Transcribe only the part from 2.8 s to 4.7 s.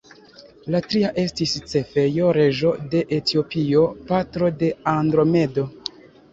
de Etiopio, patro